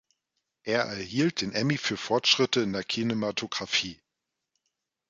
Er 0.63 0.85
erhielt 0.85 1.41
den 1.41 1.51
Emmy 1.53 1.77
für 1.77 1.95
Fortschritte 1.95 2.61
in 2.61 2.73
der 2.73 2.83
Kinematographie. 2.83 3.99